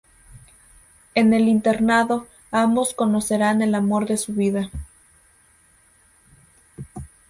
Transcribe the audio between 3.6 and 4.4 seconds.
al amor de su